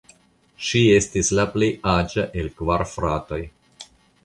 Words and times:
Ŝi 0.67 0.79
estis 0.93 1.29
la 1.41 1.45
plej 1.57 1.69
aĝa 1.93 2.25
el 2.43 2.51
kvar 2.63 2.87
fratoj. 2.95 3.41